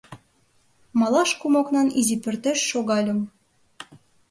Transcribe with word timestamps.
Малаш 0.99 1.29
кум 1.39 1.53
окнан 1.61 1.87
изи 1.99 2.15
пӧртеш 2.23 2.59
шогальым. 2.71 3.19